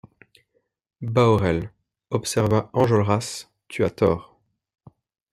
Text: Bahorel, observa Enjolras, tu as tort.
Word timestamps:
Bahorel, 1.17 1.69
observa 2.09 2.71
Enjolras, 2.73 3.47
tu 3.67 3.83
as 3.85 3.91
tort. 3.93 4.25